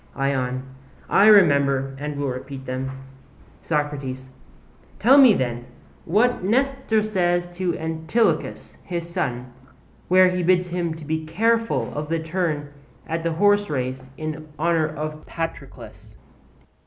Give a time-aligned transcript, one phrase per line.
[0.15, 0.63] ION:
[1.11, 2.89] I remember, and will repeat them.
[3.61, 4.31] SOCRATES:
[4.97, 5.67] Tell me then,
[6.05, 9.53] what Nestor says to Antilochus, his son,
[10.07, 12.73] where he bids him be careful of the turn
[13.05, 16.17] at the horserace in honour of Patroclus.